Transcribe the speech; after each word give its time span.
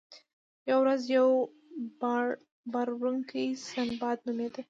یوه 0.69 0.79
ورځ 0.83 1.01
یو 1.17 1.29
بار 2.71 2.87
وړونکی 2.99 3.45
سنباد 3.69 4.17
نومیده. 4.25 4.59